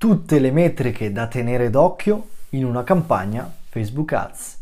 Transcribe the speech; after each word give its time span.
tutte 0.00 0.38
le 0.38 0.50
metriche 0.50 1.12
da 1.12 1.26
tenere 1.26 1.68
d'occhio 1.68 2.28
in 2.50 2.64
una 2.64 2.82
campagna 2.84 3.52
Facebook 3.68 4.10
Ads. 4.14 4.58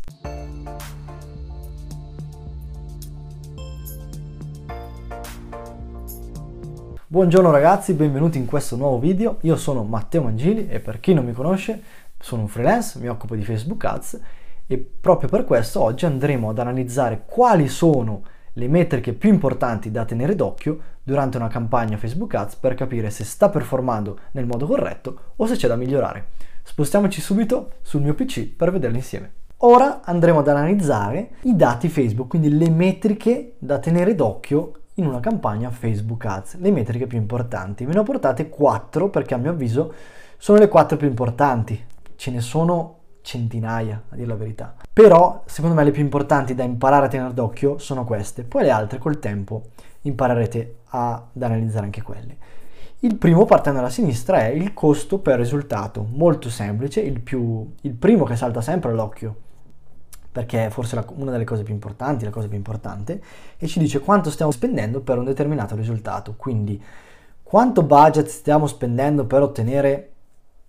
Buongiorno 7.07 7.51
ragazzi, 7.51 7.93
benvenuti 7.93 8.37
in 8.37 8.45
questo 8.47 8.75
nuovo 8.75 8.99
video. 8.99 9.37
Io 9.43 9.55
sono 9.55 9.83
Matteo 9.83 10.23
Mangili 10.23 10.67
e 10.67 10.81
per 10.81 10.99
chi 10.99 11.13
non 11.13 11.23
mi 11.23 11.31
conosce 11.31 11.81
sono 12.19 12.41
un 12.41 12.49
freelance, 12.49 12.99
mi 12.99 13.07
occupo 13.07 13.37
di 13.37 13.45
Facebook 13.45 13.85
Ads 13.85 14.19
e 14.67 14.77
proprio 14.77 15.29
per 15.29 15.45
questo 15.45 15.79
oggi 15.81 16.05
andremo 16.05 16.49
ad 16.49 16.59
analizzare 16.59 17.23
quali 17.25 17.69
sono 17.69 18.23
le 18.23 18.38
metriche 18.67 19.13
più 19.13 19.29
importanti 19.29 19.91
da 19.91 20.05
tenere 20.05 20.35
d'occhio 20.35 20.79
durante 21.03 21.37
una 21.37 21.47
campagna 21.47 21.97
Facebook 21.97 22.33
Ads 22.33 22.55
per 22.55 22.73
capire 22.75 23.09
se 23.09 23.23
sta 23.23 23.49
performando 23.49 24.19
nel 24.31 24.45
modo 24.45 24.65
corretto 24.65 25.19
o 25.35 25.45
se 25.45 25.55
c'è 25.55 25.67
da 25.67 25.75
migliorare. 25.75 26.27
Spostiamoci 26.63 27.21
subito 27.21 27.73
sul 27.81 28.01
mio 28.01 28.13
PC 28.13 28.47
per 28.47 28.71
vederle 28.71 28.97
insieme. 28.97 29.31
Ora 29.57 30.01
andremo 30.03 30.39
ad 30.39 30.47
analizzare 30.47 31.31
i 31.41 31.55
dati 31.55 31.89
Facebook, 31.89 32.29
quindi 32.29 32.55
le 32.55 32.69
metriche 32.69 33.55
da 33.57 33.79
tenere 33.79 34.15
d'occhio 34.15 34.73
in 34.95 35.05
una 35.05 35.19
campagna 35.19 35.69
Facebook 35.69 36.25
Ads, 36.25 36.59
le 36.59 36.71
metriche 36.71 37.07
più 37.07 37.17
importanti. 37.17 37.85
Ve 37.85 37.93
ne 37.93 37.99
ho 37.99 38.03
portate 38.03 38.49
4 38.49 39.09
perché 39.09 39.33
a 39.33 39.37
mio 39.37 39.51
avviso 39.51 39.93
sono 40.37 40.59
le 40.59 40.67
4 40.67 40.97
più 40.97 41.07
importanti. 41.07 41.83
Ce 42.15 42.31
ne 42.31 42.39
sono 42.39 42.98
centinaia, 43.29 44.01
a 44.09 44.15
dire 44.15 44.27
la 44.27 44.35
verità. 44.35 44.73
Però, 44.91 45.43
secondo 45.45 45.75
me, 45.75 45.83
le 45.83 45.91
più 45.91 46.01
importanti 46.01 46.55
da 46.55 46.63
imparare 46.63 47.05
a 47.05 47.09
tenere 47.09 47.33
d'occhio 47.33 47.77
sono 47.77 48.03
queste. 48.03 48.43
Poi 48.43 48.63
le 48.63 48.71
altre 48.71 48.97
col 48.97 49.19
tempo 49.19 49.65
imparerete 50.01 50.77
ad 50.87 51.21
analizzare 51.39 51.85
anche 51.85 52.01
quelle. 52.01 52.37
Il 53.01 53.17
primo, 53.17 53.45
partendo 53.45 53.79
dalla 53.79 53.91
sinistra, 53.91 54.39
è 54.39 54.47
il 54.47 54.73
costo 54.73 55.19
per 55.19 55.37
risultato. 55.37 56.05
Molto 56.09 56.49
semplice, 56.49 57.01
il, 57.01 57.19
più, 57.19 57.71
il 57.81 57.93
primo 57.93 58.25
che 58.25 58.35
salta 58.35 58.61
sempre 58.61 58.89
all'occhio, 58.89 59.35
perché 60.31 60.65
è 60.65 60.69
forse 60.69 60.95
la, 60.95 61.05
una 61.13 61.29
delle 61.29 61.43
cose 61.43 61.61
più 61.61 61.73
importanti, 61.73 62.25
la 62.25 62.31
cosa 62.31 62.47
più 62.47 62.57
importante, 62.57 63.21
e 63.57 63.67
ci 63.67 63.77
dice 63.77 63.99
quanto 63.99 64.31
stiamo 64.31 64.51
spendendo 64.51 65.01
per 65.01 65.19
un 65.19 65.25
determinato 65.25 65.75
risultato. 65.75 66.33
Quindi, 66.35 66.81
quanto 67.43 67.83
budget 67.83 68.25
stiamo 68.25 68.65
spendendo 68.65 69.25
per 69.25 69.43
ottenere 69.43 70.13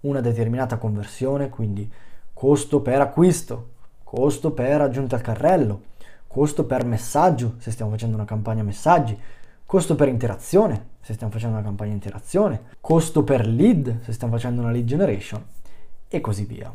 una 0.00 0.20
determinata 0.20 0.76
conversione, 0.76 1.48
quindi 1.48 1.90
costo 2.40 2.80
per 2.80 3.02
acquisto, 3.02 3.68
costo 4.02 4.52
per 4.52 4.80
aggiunta 4.80 5.14
al 5.14 5.20
carrello, 5.20 5.82
costo 6.26 6.64
per 6.64 6.86
messaggio 6.86 7.56
se 7.58 7.70
stiamo 7.70 7.90
facendo 7.90 8.16
una 8.16 8.24
campagna 8.24 8.62
messaggi, 8.62 9.14
costo 9.66 9.94
per 9.94 10.08
interazione 10.08 10.86
se 11.02 11.12
stiamo 11.12 11.30
facendo 11.30 11.56
una 11.56 11.66
campagna 11.66 11.92
interazione, 11.92 12.62
costo 12.80 13.24
per 13.24 13.46
lead 13.46 14.00
se 14.04 14.14
stiamo 14.14 14.32
facendo 14.32 14.62
una 14.62 14.70
lead 14.70 14.86
generation 14.86 15.44
e 16.08 16.20
così 16.22 16.46
via. 16.46 16.72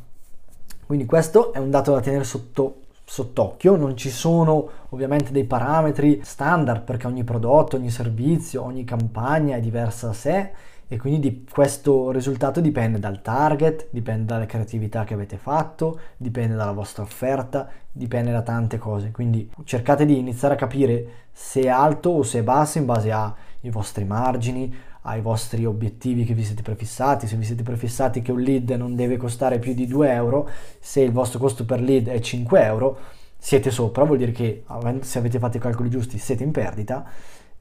Quindi 0.86 1.06
questo 1.06 1.52
è 1.52 1.58
un 1.58 1.72
dato 1.72 1.94
da 1.94 2.00
tenere 2.00 2.26
sotto 2.26 2.82
sott'occhio, 3.04 3.76
non 3.76 3.98
ci 3.98 4.12
sono 4.12 4.70
ovviamente 4.90 5.32
dei 5.32 5.46
parametri 5.46 6.22
standard 6.24 6.84
perché 6.84 7.08
ogni 7.08 7.24
prodotto, 7.24 7.76
ogni 7.76 7.90
servizio, 7.90 8.62
ogni 8.62 8.84
campagna 8.84 9.56
è 9.56 9.62
diversa 9.62 10.06
da 10.06 10.14
sé 10.14 10.52
e 10.88 10.98
quindi 10.98 11.20
di 11.20 11.46
questo 11.50 12.12
risultato 12.12 12.62
dipende 12.62 13.00
dal 13.00 13.22
target, 13.22 13.88
dipende 13.90 14.26
dalle 14.26 14.46
creatività 14.46 15.04
che 15.04 15.16
avete 15.16 15.38
fatto, 15.38 16.00
dipende 16.18 16.56
dalla 16.56 16.74
vostra 16.74 17.02
offerta, 17.02 17.68
dipende 17.92 18.32
da 18.32 18.42
tante 18.42 18.78
cose. 18.78 19.12
Quindi 19.12 19.50
cercate 19.64 20.06
di 20.06 20.18
iniziare 20.18 20.54
a 20.54 20.58
capire 20.58 21.08
se 21.32 21.62
è 21.62 21.68
alto 21.68 22.10
o 22.10 22.24
se 22.24 22.40
è 22.40 22.44
basso 22.44 22.78
in 22.78 22.86
base 22.86 23.12
ai 23.12 23.70
vostri 23.72 24.06
margini, 24.06 24.74
ai 25.02 25.22
vostri 25.22 25.66
obiettivi 25.66 26.24
che 26.24 26.36
vi 26.36 26.44
siete 26.44 26.62
prefissati. 26.62 27.26
Se 27.26 27.36
vi 27.36 27.46
siete 27.46 27.64
prefissati 27.64 28.22
che 28.22 28.32
un 28.32 28.42
lead 28.42 28.70
non 28.72 28.96
deve 28.96 29.18
costare 29.18 29.58
più 29.58 29.74
di 29.74 29.88
2 29.88 30.12
euro, 30.12 30.48
se 30.80 31.02
il 31.02 31.12
vostro 31.12 31.40
costo 31.40 31.66
per 31.66 31.82
lead 31.82 32.10
è 32.10 32.20
5 32.20 32.64
euro, 32.64 32.98
siete 33.38 33.72
sopra, 33.72 34.04
vuol 34.04 34.18
dire 34.18 34.32
che 34.32 34.64
se 35.02 35.20
avete 35.20 35.40
fatto 35.40 35.58
i 35.58 35.60
calcoli 35.60 35.90
giusti 35.90 36.18
siete 36.18 36.44
in 36.44 36.52
perdita 36.52 37.06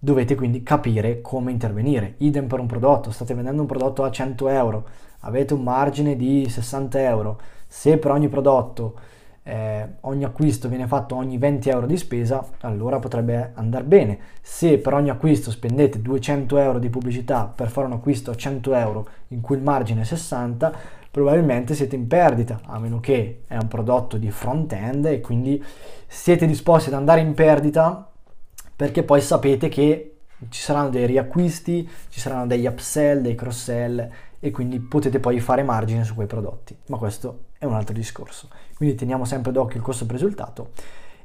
dovete 0.04 0.34
quindi 0.34 0.62
capire 0.62 1.22
come 1.22 1.50
intervenire. 1.50 2.15
Idem 2.19 2.47
per 2.47 2.60
un 2.60 2.66
prodotto, 2.66 3.10
state 3.10 3.34
vendendo 3.34 3.62
un 3.62 3.66
prodotto 3.66 4.04
a 4.04 4.10
100 4.10 4.48
euro, 4.48 4.87
avete 5.20 5.54
un 5.54 5.62
margine 5.62 6.15
di 6.15 6.47
60 6.48 7.00
euro, 7.00 7.41
se 7.66 7.97
per 7.97 8.10
ogni 8.10 8.28
prodotto 8.28 9.00
eh, 9.43 9.88
ogni 10.03 10.25
acquisto 10.25 10.69
viene 10.69 10.87
fatto 10.87 11.16
ogni 11.16 11.38
20 11.38 11.70
euro 11.70 11.87
di 11.87 11.97
spesa, 11.97 12.47
allora 12.60 12.98
potrebbe 12.98 13.53
andare 13.54 13.84
bene. 13.84 14.19
Se 14.43 14.76
per 14.78 14.93
ogni 14.93 15.09
acquisto 15.09 15.50
spendete 15.50 16.03
200 16.03 16.59
euro 16.59 16.78
di 16.78 16.91
pubblicità 16.91 17.47
per 17.47 17.69
fare 17.69 17.87
un 17.87 17.94
acquisto 17.94 18.31
a 18.31 18.34
100 18.34 18.75
euro 18.75 19.09
in 19.28 19.41
cui 19.41 19.56
il 19.56 19.62
margine 19.62 20.03
è 20.03 20.04
60, 20.04 20.72
probabilmente 21.10 21.75
siete 21.75 21.97
in 21.97 22.06
perdita, 22.06 22.60
a 22.66 22.78
meno 22.78 23.00
che 23.00 23.44
è 23.47 23.56
un 23.56 23.69
prodotto 23.69 24.19
di 24.19 24.31
front-end 24.31 25.06
e 25.06 25.20
quindi 25.20 25.62
siete 26.06 26.47
disposti 26.47 26.91
ad 26.91 26.97
andare 26.97 27.20
in 27.20 27.32
perdita 27.32 28.10
perché 28.77 29.03
poi 29.03 29.21
sapete 29.21 29.69
che 29.69 30.17
ci 30.49 30.61
saranno 30.61 30.91
dei 30.91 31.07
riacquisti, 31.07 31.89
ci 32.09 32.21
saranno 32.21 32.47
degli 32.47 32.67
upsell, 32.67 33.21
dei 33.21 33.35
cross-sell 33.35 34.09
e 34.41 34.51
quindi 34.51 34.79
potete 34.81 35.21
poi 35.21 35.41
fare 35.41 35.62
margine 35.62 36.05
su 36.05 36.15
quei 36.15 36.27
prodotti. 36.27 36.77
Ma 36.87 36.99
questo 36.99 37.45
è 37.59 37.65
un 37.65 37.75
altro 37.75 37.95
discorso. 37.95 38.49
Quindi 38.77 38.95
teniamo 38.95 39.25
sempre 39.25 39.53
d'occhio 39.53 39.77
il 39.77 39.83
costo 39.83 40.05
per 40.07 40.17
risultato 40.17 40.71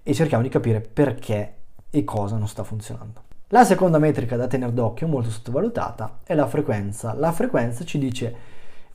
e 0.03 0.13
cerchiamo 0.13 0.43
di 0.43 0.49
capire 0.49 0.79
perché 0.81 1.55
e 1.89 2.03
cosa 2.03 2.37
non 2.37 2.47
sta 2.47 2.63
funzionando. 2.63 3.23
La 3.49 3.65
seconda 3.65 3.97
metrica 3.97 4.37
da 4.37 4.47
tenere 4.47 4.73
d'occhio, 4.73 5.07
molto 5.07 5.31
sottovalutata, 5.31 6.19
è 6.23 6.35
la 6.35 6.47
frequenza. 6.47 7.13
La 7.13 7.31
frequenza 7.31 7.83
ci 7.83 7.97
dice 7.97 8.35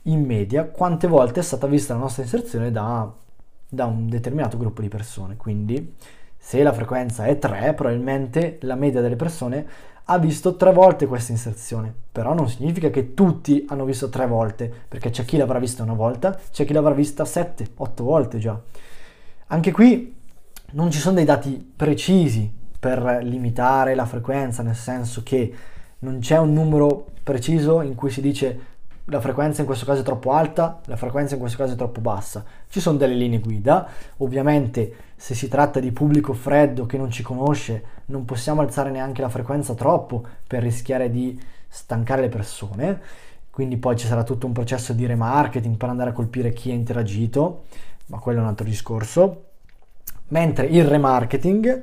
in 0.03 0.23
media 0.23 0.65
quante 0.65 1.07
volte 1.07 1.41
è 1.41 1.43
stata 1.43 1.67
vista 1.67 1.93
la 1.93 1.99
nostra 1.99 2.23
inserzione 2.23 2.71
da, 2.71 3.11
da 3.67 3.85
un 3.85 4.07
determinato 4.07 4.57
gruppo 4.57 4.81
di 4.81 4.87
persone. 4.87 5.35
Quindi 5.35 5.95
se 6.45 6.61
la 6.61 6.73
frequenza 6.73 7.25
è 7.25 7.39
3, 7.39 7.73
probabilmente 7.73 8.59
la 8.61 8.75
media 8.75 9.01
delle 9.01 9.15
persone 9.15 9.65
ha 10.03 10.19
visto 10.19 10.55
tre 10.57 10.71
volte 10.71 11.07
questa 11.07 11.31
inserzione, 11.31 11.91
però 12.11 12.35
non 12.35 12.47
significa 12.47 12.91
che 12.91 13.15
tutti 13.15 13.65
hanno 13.67 13.83
visto 13.83 14.09
tre 14.09 14.27
volte, 14.27 14.71
perché 14.87 15.09
c'è 15.09 15.25
chi 15.25 15.37
l'avrà 15.37 15.57
vista 15.57 15.81
una 15.81 15.95
volta, 15.95 16.39
c'è 16.51 16.63
chi 16.63 16.73
l'avrà 16.73 16.93
vista 16.93 17.25
7, 17.25 17.69
8 17.77 18.03
volte 18.03 18.37
già. 18.37 18.61
Anche 19.47 19.71
qui 19.71 20.15
non 20.73 20.91
ci 20.91 20.99
sono 20.99 21.15
dei 21.15 21.25
dati 21.25 21.73
precisi 21.75 22.53
per 22.79 23.21
limitare 23.23 23.95
la 23.95 24.05
frequenza, 24.05 24.61
nel 24.61 24.75
senso 24.75 25.23
che 25.23 25.51
non 25.97 26.19
c'è 26.19 26.37
un 26.37 26.53
numero 26.53 27.07
preciso 27.23 27.81
in 27.81 27.95
cui 27.95 28.11
si 28.11 28.21
dice 28.21 28.59
la 29.05 29.21
frequenza 29.21 29.61
in 29.61 29.67
questo 29.67 29.85
caso 29.85 30.01
è 30.01 30.03
troppo 30.03 30.31
alta, 30.31 30.79
la 30.85 30.95
frequenza 30.95 31.35
in 31.35 31.39
questo 31.39 31.57
caso 31.57 31.73
è 31.73 31.75
troppo 31.75 32.01
bassa. 32.01 32.43
Ci 32.67 32.79
sono 32.79 32.97
delle 32.97 33.13
linee 33.13 33.39
guida, 33.39 33.87
ovviamente 34.17 34.95
se 35.15 35.35
si 35.35 35.47
tratta 35.47 35.79
di 35.79 35.91
pubblico 35.91 36.33
freddo 36.33 36.85
che 36.85 36.97
non 36.97 37.11
ci 37.11 37.21
conosce 37.21 37.83
non 38.05 38.25
possiamo 38.25 38.61
alzare 38.61 38.89
neanche 38.89 39.21
la 39.21 39.29
frequenza 39.29 39.73
troppo 39.75 40.23
per 40.47 40.63
rischiare 40.63 41.11
di 41.11 41.39
stancare 41.67 42.21
le 42.21 42.29
persone, 42.29 43.01
quindi 43.51 43.77
poi 43.77 43.95
ci 43.95 44.07
sarà 44.07 44.23
tutto 44.23 44.47
un 44.47 44.53
processo 44.53 44.93
di 44.93 45.05
remarketing 45.05 45.77
per 45.77 45.89
andare 45.89 46.09
a 46.09 46.13
colpire 46.13 46.51
chi 46.51 46.71
ha 46.71 46.73
interagito, 46.73 47.65
ma 48.07 48.17
quello 48.19 48.39
è 48.39 48.41
un 48.41 48.47
altro 48.47 48.65
discorso. 48.65 49.43
Mentre 50.29 50.65
il 50.65 50.85
remarketing 50.85 51.81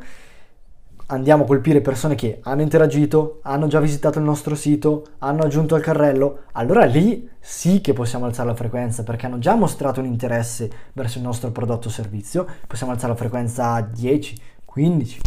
andiamo 1.12 1.44
a 1.44 1.46
colpire 1.46 1.82
persone 1.82 2.14
che 2.14 2.40
hanno 2.42 2.62
interagito, 2.62 3.40
hanno 3.42 3.66
già 3.66 3.80
visitato 3.80 4.18
il 4.18 4.24
nostro 4.24 4.54
sito, 4.54 5.04
hanno 5.18 5.42
aggiunto 5.42 5.74
al 5.74 5.82
carrello, 5.82 6.44
allora 6.52 6.84
lì 6.86 7.28
sì 7.38 7.82
che 7.82 7.92
possiamo 7.92 8.24
alzare 8.24 8.48
la 8.48 8.54
frequenza 8.54 9.02
perché 9.02 9.26
hanno 9.26 9.38
già 9.38 9.54
mostrato 9.54 10.00
un 10.00 10.06
interesse 10.06 10.70
verso 10.94 11.18
il 11.18 11.24
nostro 11.24 11.50
prodotto 11.50 11.88
o 11.88 11.90
servizio, 11.90 12.46
possiamo 12.66 12.92
alzare 12.92 13.12
la 13.12 13.18
frequenza 13.18 13.74
a 13.74 13.82
10, 13.82 14.40
15 14.64 15.20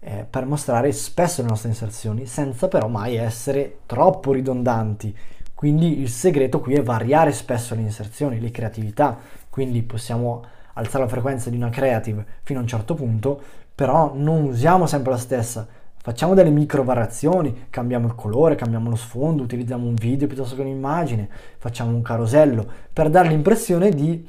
eh, 0.00 0.26
per 0.28 0.46
mostrare 0.46 0.90
spesso 0.90 1.42
le 1.42 1.48
nostre 1.48 1.68
inserzioni 1.68 2.26
senza 2.26 2.66
però 2.66 2.88
mai 2.88 3.14
essere 3.14 3.78
troppo 3.86 4.32
ridondanti. 4.32 5.16
Quindi 5.54 6.00
il 6.00 6.08
segreto 6.08 6.58
qui 6.58 6.74
è 6.74 6.82
variare 6.82 7.32
spesso 7.32 7.74
le 7.74 7.82
inserzioni, 7.82 8.40
le 8.40 8.50
creatività, 8.50 9.16
quindi 9.48 9.82
possiamo 9.82 10.42
alzare 10.74 11.04
la 11.04 11.10
frequenza 11.10 11.50
di 11.50 11.56
una 11.56 11.68
creative 11.68 12.24
fino 12.42 12.58
a 12.58 12.62
un 12.62 12.68
certo 12.68 12.94
punto, 12.94 13.42
però 13.80 14.12
non 14.14 14.44
usiamo 14.44 14.84
sempre 14.84 15.12
la 15.12 15.16
stessa. 15.16 15.66
Facciamo 15.96 16.34
delle 16.34 16.50
micro 16.50 16.84
variazioni, 16.84 17.68
cambiamo 17.70 18.06
il 18.08 18.14
colore, 18.14 18.54
cambiamo 18.54 18.90
lo 18.90 18.96
sfondo, 18.96 19.42
utilizziamo 19.42 19.86
un 19.86 19.94
video 19.94 20.26
piuttosto 20.26 20.54
che 20.54 20.60
un'immagine, 20.60 21.26
facciamo 21.56 21.96
un 21.96 22.02
carosello 22.02 22.66
per 22.92 23.08
dare 23.08 23.28
l'impressione 23.28 23.88
di 23.88 24.28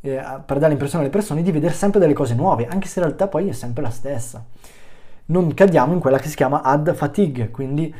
eh, 0.00 0.22
per 0.46 0.58
dare 0.58 0.68
l'impressione 0.68 1.02
alle 1.02 1.12
persone 1.12 1.42
di 1.42 1.50
vedere 1.50 1.74
sempre 1.74 1.98
delle 1.98 2.12
cose 2.12 2.36
nuove, 2.36 2.68
anche 2.68 2.86
se 2.86 3.00
in 3.00 3.06
realtà 3.06 3.26
poi 3.26 3.48
è 3.48 3.52
sempre 3.52 3.82
la 3.82 3.90
stessa. 3.90 4.44
Non 5.26 5.52
cadiamo 5.54 5.92
in 5.92 5.98
quella 5.98 6.18
che 6.18 6.28
si 6.28 6.36
chiama 6.36 6.62
ad 6.62 6.94
fatigue, 6.94 7.50
quindi 7.50 7.92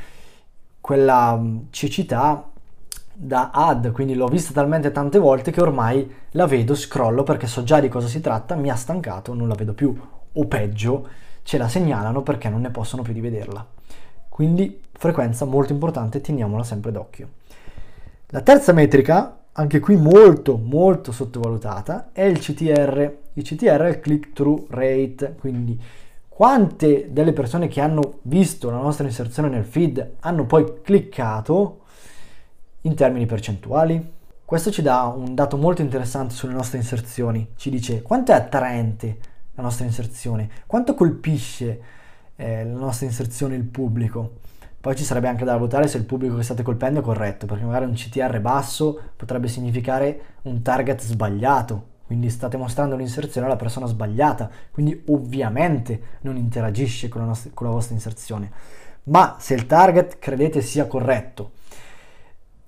quella 0.80 1.36
mm, 1.36 1.58
cecità 1.70 2.50
da 3.12 3.50
ad, 3.52 3.90
quindi 3.90 4.14
l'ho 4.14 4.28
vista 4.28 4.52
talmente 4.52 4.92
tante 4.92 5.18
volte 5.18 5.50
che 5.50 5.60
ormai 5.60 6.08
la 6.30 6.46
vedo, 6.46 6.76
scrollo 6.76 7.24
perché 7.24 7.48
so 7.48 7.64
già 7.64 7.80
di 7.80 7.88
cosa 7.88 8.06
si 8.06 8.20
tratta, 8.20 8.54
mi 8.54 8.70
ha 8.70 8.76
stancato, 8.76 9.34
non 9.34 9.48
la 9.48 9.56
vedo 9.56 9.72
più 9.72 10.13
o 10.34 10.46
peggio 10.46 11.08
ce 11.42 11.58
la 11.58 11.68
segnalano 11.68 12.22
perché 12.22 12.48
non 12.48 12.60
ne 12.60 12.70
possono 12.70 13.02
più 13.02 13.12
di 13.12 13.20
vederla. 13.20 13.66
Quindi 14.28 14.80
frequenza 14.92 15.44
molto 15.44 15.72
importante, 15.72 16.20
teniamola 16.20 16.62
sempre 16.62 16.92
d'occhio. 16.92 17.28
La 18.28 18.40
terza 18.40 18.72
metrica 18.72 19.38
anche 19.56 19.78
qui 19.78 19.96
molto 19.96 20.56
molto 20.56 21.12
sottovalutata, 21.12 22.10
è 22.12 22.22
il 22.22 22.38
CTR. 22.38 23.16
Il 23.34 23.42
CTR 23.42 23.82
è 23.82 23.88
il 23.88 24.00
click 24.00 24.32
through 24.32 24.66
rate, 24.70 25.36
quindi 25.38 25.80
quante 26.28 27.12
delle 27.12 27.32
persone 27.32 27.68
che 27.68 27.80
hanno 27.80 28.18
visto 28.22 28.70
la 28.70 28.78
nostra 28.78 29.06
inserzione 29.06 29.48
nel 29.48 29.64
feed 29.64 30.14
hanno 30.20 30.46
poi 30.46 30.80
cliccato 30.82 31.82
in 32.82 32.94
termini 32.94 33.26
percentuali. 33.26 34.12
Questo 34.44 34.72
ci 34.72 34.82
dà 34.82 35.04
un 35.04 35.34
dato 35.34 35.56
molto 35.56 35.82
interessante 35.82 36.34
sulle 36.34 36.52
nostre 36.52 36.78
inserzioni, 36.78 37.52
ci 37.56 37.70
dice 37.70 38.02
quanto 38.02 38.32
è 38.32 38.34
attraente 38.34 39.18
la 39.54 39.62
nostra 39.62 39.84
inserzione, 39.84 40.48
quanto 40.66 40.94
colpisce 40.94 41.80
eh, 42.36 42.64
la 42.64 42.78
nostra 42.78 43.06
inserzione 43.06 43.54
il 43.54 43.64
pubblico. 43.64 44.40
Poi 44.80 44.94
ci 44.96 45.04
sarebbe 45.04 45.28
anche 45.28 45.44
da 45.44 45.54
valutare 45.54 45.88
se 45.88 45.96
il 45.96 46.04
pubblico 46.04 46.36
che 46.36 46.42
state 46.42 46.62
colpendo 46.62 47.00
è 47.00 47.02
corretto, 47.02 47.46
perché 47.46 47.64
magari 47.64 47.86
un 47.86 47.94
CTR 47.94 48.38
basso 48.40 49.00
potrebbe 49.16 49.48
significare 49.48 50.20
un 50.42 50.60
target 50.60 51.00
sbagliato, 51.00 51.92
quindi 52.06 52.28
state 52.28 52.58
mostrando 52.58 52.94
l'inserzione 52.94 53.46
alla 53.46 53.56
persona 53.56 53.86
sbagliata, 53.86 54.50
quindi 54.70 55.02
ovviamente 55.06 56.18
non 56.20 56.36
interagisce 56.36 57.08
con 57.08 57.22
la, 57.22 57.28
nostra, 57.28 57.50
con 57.54 57.66
la 57.66 57.72
vostra 57.72 57.94
inserzione. 57.94 58.50
Ma 59.04 59.36
se 59.38 59.54
il 59.54 59.66
target 59.66 60.18
credete 60.18 60.60
sia 60.60 60.86
corretto 60.86 61.52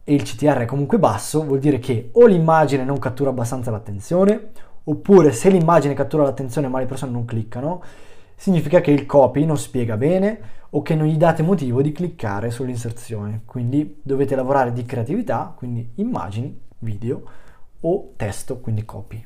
e 0.05 0.15
il 0.15 0.23
CTR 0.23 0.61
è 0.61 0.65
comunque 0.65 0.99
basso, 0.99 1.44
vuol 1.44 1.59
dire 1.59 1.79
che 1.79 2.11
o 2.12 2.27
l'immagine 2.27 2.85
non 2.85 2.99
cattura 2.99 3.29
abbastanza 3.29 3.71
l'attenzione, 3.71 4.53
oppure 4.88 5.33
se 5.33 5.50
l'immagine 5.50 5.94
cattura 5.94 6.25
l'attenzione 6.25 6.69
ma 6.69 6.79
le 6.79 6.87
persone 6.87 7.12
non 7.12 7.25
cliccano, 7.25 7.83
significa 8.35 8.81
che 8.81 8.91
il 8.91 9.06
copy 9.06 9.44
non 9.44 9.56
spiega 9.56 9.97
bene 9.97 10.55
o 10.71 10.83
che 10.83 10.94
non 10.94 11.06
gli 11.06 11.17
date 11.17 11.43
motivo 11.43 11.83
di 11.83 11.93
cliccare 11.93 12.50
sull'inserzione. 12.50 13.43
Quindi 13.44 14.00
dovete 14.03 14.35
lavorare 14.35 14.73
di 14.73 14.85
creatività, 14.85 15.53
quindi 15.56 15.93
immagini, 15.97 16.59
video 16.81 17.23
o 17.81 18.12
testo, 18.17 18.59
quindi 18.59 18.85
copy. 18.85 19.25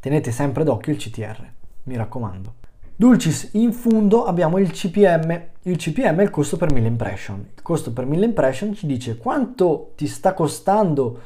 Tenete 0.00 0.30
sempre 0.30 0.64
d'occhio 0.64 0.92
il 0.92 0.98
CTR, 0.98 1.50
mi 1.84 1.96
raccomando. 1.96 2.54
Dulcis, 2.96 3.50
in 3.54 3.72
fondo 3.72 4.24
abbiamo 4.24 4.58
il 4.58 4.70
CPM. 4.70 5.42
Il 5.62 5.76
CPM 5.76 6.20
è 6.20 6.22
il 6.22 6.30
costo 6.30 6.56
per 6.56 6.72
1000 6.72 6.86
impression. 6.86 7.48
Il 7.56 7.62
costo 7.62 7.92
per 7.92 8.06
1000 8.06 8.24
impression 8.24 8.74
ci 8.74 8.86
dice 8.86 9.16
quanto 9.16 9.92
ti 9.96 10.06
sta 10.06 10.32
costando 10.32 11.20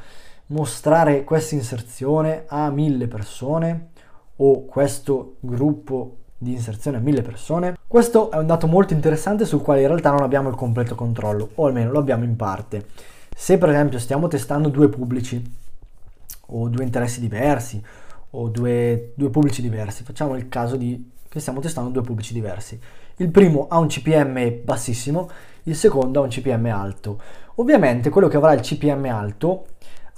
mostrare 0.49 1.23
questa 1.23 1.55
inserzione 1.55 2.45
a 2.47 2.69
1000 2.69 3.07
persone 3.07 3.89
o 4.37 4.65
questo 4.65 5.35
gruppo 5.39 6.15
di 6.37 6.53
inserzione 6.53 6.97
a 6.97 7.01
1000 7.01 7.21
persone. 7.21 7.77
Questo 7.85 8.31
è 8.31 8.37
un 8.37 8.47
dato 8.47 8.67
molto 8.67 8.93
interessante 8.93 9.45
sul 9.45 9.61
quale 9.61 9.81
in 9.81 9.87
realtà 9.87 10.11
non 10.11 10.23
abbiamo 10.23 10.49
il 10.49 10.55
completo 10.55 10.95
controllo, 10.95 11.49
o 11.55 11.65
almeno 11.65 11.91
lo 11.91 11.99
abbiamo 11.99 12.23
in 12.23 12.35
parte. 12.35 12.87
Se 13.35 13.57
per 13.57 13.69
esempio 13.69 13.99
stiamo 13.99 14.27
testando 14.27 14.69
due 14.69 14.89
pubblici 14.89 15.57
o 16.47 16.67
due 16.67 16.83
interessi 16.83 17.19
diversi 17.19 17.83
o 18.31 18.47
due, 18.47 19.11
due 19.15 19.29
pubblici 19.29 19.61
diversi. 19.61 20.03
Facciamo 20.03 20.35
il 20.35 20.49
caso 20.49 20.75
di 20.75 21.11
che 21.27 21.39
stiamo 21.39 21.59
testando 21.59 21.91
due 21.91 22.01
pubblici 22.01 22.33
diversi. 22.33 22.79
Il 23.17 23.29
primo 23.29 23.67
ha 23.69 23.77
un 23.77 23.87
CPM 23.87 24.61
bassissimo, 24.63 25.29
il 25.63 25.75
secondo 25.75 26.21
ha 26.21 26.23
un 26.23 26.29
CPM 26.29 26.65
alto. 26.67 27.21
Ovviamente 27.55 28.09
quello 28.09 28.27
che 28.27 28.37
avrà 28.37 28.53
il 28.53 28.61
CPM 28.61 29.05
alto 29.05 29.65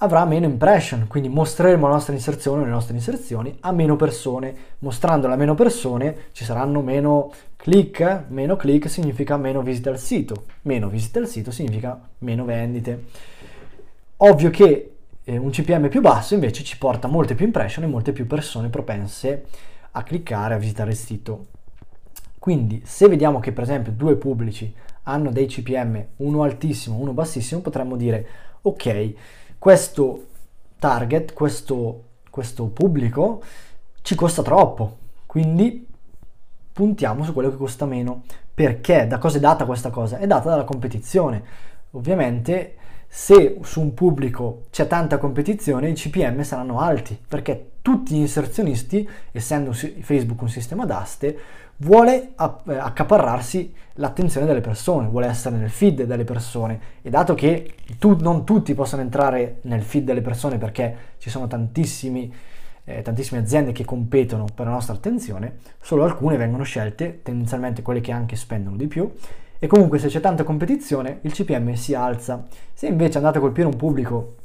avrà 0.03 0.25
meno 0.25 0.45
impression, 0.45 1.05
quindi 1.07 1.29
mostreremo 1.29 1.87
la 1.87 1.93
nostra 1.93 2.13
inserzione, 2.13 2.63
le 2.63 2.71
nostre 2.71 2.95
inserzioni 2.95 3.55
a 3.61 3.71
meno 3.71 3.95
persone. 3.95 4.53
Mostrandola 4.79 5.35
a 5.35 5.37
meno 5.37 5.53
persone 5.53 6.29
ci 6.31 6.43
saranno 6.43 6.81
meno 6.81 7.31
click, 7.55 8.23
meno 8.29 8.55
click 8.55 8.89
significa 8.89 9.37
meno 9.37 9.61
visite 9.61 9.89
al 9.89 9.99
sito, 9.99 10.45
meno 10.63 10.89
visite 10.89 11.19
al 11.19 11.27
sito 11.27 11.51
significa 11.51 11.99
meno 12.19 12.45
vendite. 12.45 13.05
Ovvio 14.17 14.49
che 14.49 14.95
eh, 15.23 15.37
un 15.37 15.51
CPM 15.51 15.87
più 15.87 16.01
basso 16.01 16.33
invece 16.33 16.63
ci 16.63 16.79
porta 16.79 17.07
molte 17.07 17.35
più 17.35 17.45
impression 17.45 17.83
e 17.83 17.87
molte 17.87 18.11
più 18.11 18.25
persone 18.25 18.69
propense 18.69 19.45
a 19.91 20.01
cliccare, 20.01 20.55
a 20.55 20.57
visitare 20.57 20.91
il 20.91 20.97
sito. 20.97 21.45
Quindi 22.39 22.81
se 22.85 23.07
vediamo 23.07 23.39
che 23.39 23.51
per 23.51 23.63
esempio 23.63 23.91
due 23.91 24.15
pubblici 24.15 24.73
hanno 25.03 25.31
dei 25.31 25.45
CPM, 25.45 26.03
uno 26.17 26.41
altissimo, 26.41 26.97
uno 26.97 27.13
bassissimo, 27.13 27.61
potremmo 27.61 27.95
dire 27.95 28.27
ok, 28.61 29.13
questo 29.61 30.25
target, 30.79 31.33
questo, 31.33 32.05
questo 32.31 32.65
pubblico 32.65 33.43
ci 34.01 34.15
costa 34.15 34.41
troppo, 34.41 34.97
quindi 35.27 35.85
puntiamo 36.73 37.23
su 37.23 37.31
quello 37.31 37.51
che 37.51 37.57
costa 37.57 37.85
meno. 37.85 38.23
Perché? 38.51 39.05
Da 39.05 39.19
cosa 39.19 39.37
è 39.37 39.39
data 39.39 39.65
questa 39.65 39.91
cosa? 39.91 40.17
È 40.17 40.25
data 40.25 40.49
dalla 40.49 40.63
competizione. 40.63 41.43
Ovviamente 41.91 42.73
se 43.07 43.59
su 43.61 43.81
un 43.81 43.93
pubblico 43.93 44.63
c'è 44.71 44.87
tanta 44.87 45.19
competizione 45.19 45.89
i 45.89 45.93
CPM 45.93 46.41
saranno 46.41 46.79
alti 46.79 47.15
perché 47.27 47.73
tutti 47.83 48.15
gli 48.15 48.19
inserzionisti, 48.19 49.07
essendo 49.31 49.73
Facebook 49.73 50.41
un 50.41 50.49
sistema 50.49 50.87
d'aste, 50.87 51.37
vuole 51.81 52.33
accaparrarsi 52.35 53.73
l'attenzione 53.95 54.45
delle 54.45 54.61
persone, 54.61 55.07
vuole 55.07 55.27
essere 55.27 55.57
nel 55.57 55.69
feed 55.69 56.03
delle 56.03 56.23
persone 56.23 56.79
e 57.01 57.09
dato 57.09 57.33
che 57.33 57.73
tu, 57.99 58.15
non 58.19 58.45
tutti 58.45 58.73
possono 58.73 59.01
entrare 59.01 59.57
nel 59.63 59.81
feed 59.81 60.05
delle 60.05 60.21
persone 60.21 60.57
perché 60.57 60.95
ci 61.17 61.29
sono 61.29 61.47
tantissimi, 61.47 62.33
eh, 62.83 63.01
tantissime 63.01 63.41
aziende 63.41 63.71
che 63.71 63.83
competono 63.83 64.45
per 64.53 64.65
la 64.67 64.73
nostra 64.73 64.93
attenzione, 64.93 65.57
solo 65.81 66.03
alcune 66.03 66.37
vengono 66.37 66.63
scelte, 66.63 67.21
tendenzialmente 67.23 67.81
quelle 67.81 68.01
che 68.01 68.11
anche 68.11 68.35
spendono 68.35 68.75
di 68.75 68.87
più 68.87 69.11
e 69.57 69.67
comunque 69.67 69.99
se 69.99 70.07
c'è 70.07 70.19
tanta 70.19 70.43
competizione 70.43 71.19
il 71.21 71.33
CPM 71.33 71.73
si 71.73 71.93
alza. 71.93 72.45
Se 72.73 72.87
invece 72.87 73.17
andate 73.17 73.39
a 73.39 73.41
colpire 73.41 73.67
un 73.67 73.75
pubblico 73.75 74.35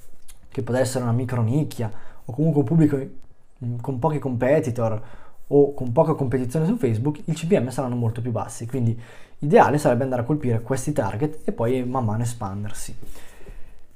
che 0.49 0.63
può 0.63 0.75
essere 0.75 1.05
una 1.05 1.13
micronicchia 1.13 1.91
o 2.25 2.33
comunque 2.33 2.61
un 2.61 2.67
pubblico 2.67 2.97
mm, 2.97 3.79
con 3.81 3.99
pochi 3.99 4.19
competitor 4.19 5.03
o 5.49 5.75
con 5.75 5.93
poca 5.93 6.15
competizione 6.15 6.67
su 6.67 6.77
Facebook, 6.77 7.21
i 7.25 7.33
CPM 7.33 7.69
saranno 7.69 7.95
molto 7.95 8.21
più 8.21 8.31
bassi. 8.31 8.67
Quindi 8.67 8.99
ideale 9.41 9.79
sarebbe 9.79 10.05
andare 10.05 10.23
a 10.23 10.25
colpire 10.25 10.61
questi 10.61 10.93
target 10.93 11.41
e 11.45 11.53
poi 11.53 11.85
man 11.85 12.05
mano 12.05 12.23
espandersi. 12.23 12.97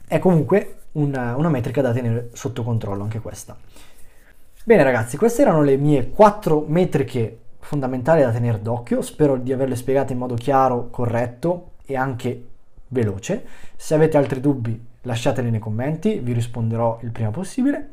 È 0.07 0.19
comunque 0.19 0.77
una, 0.93 1.37
una 1.37 1.49
metrica 1.49 1.83
da 1.83 1.93
tenere 1.93 2.31
sotto 2.33 2.63
controllo 2.63 3.03
anche 3.03 3.21
questa. 3.21 3.57
Bene 4.63 4.83
ragazzi, 4.83 5.17
queste 5.17 5.43
erano 5.43 5.63
le 5.63 5.77
mie 5.77 6.11
quattro 6.11 6.65
metriche 6.67 7.39
fondamentali 7.61 8.23
da 8.23 8.31
tenere 8.31 8.61
d'occhio, 8.61 9.03
spero 9.03 9.37
di 9.37 9.53
averle 9.53 9.77
spiegate 9.77 10.13
in 10.13 10.19
modo 10.19 10.35
chiaro, 10.35 10.89
corretto 10.91 11.73
e 11.85 11.97
anche 11.97 12.47
veloce. 12.89 13.45
Se 13.77 13.95
avete 13.95 14.17
altri 14.17 14.41
dubbi 14.41 14.89
lasciateli 15.03 15.51
nei 15.51 15.61
commenti, 15.61 16.19
vi 16.19 16.33
risponderò 16.33 16.99
il 17.03 17.11
prima 17.11 17.31
possibile. 17.31 17.91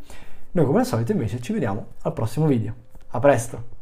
Noi 0.52 0.66
come 0.66 0.80
al 0.80 0.86
solito 0.86 1.12
invece 1.12 1.40
ci 1.40 1.54
vediamo 1.54 1.88
al 2.02 2.14
prossimo 2.14 2.48
video. 2.48 2.74
A 3.18 3.20
presto! 3.20 3.77